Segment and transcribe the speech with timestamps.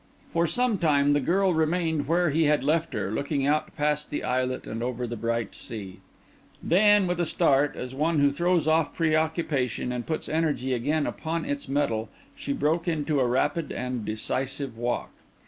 [0.33, 4.23] For some time the girl remained where he had left her, looking out past the
[4.23, 5.99] islet and over the bright sea.
[6.63, 11.45] Then with a start, as one who throws off preoccupation and puts energy again upon
[11.45, 15.11] its mettle, she broke into a rapid and decisive walk.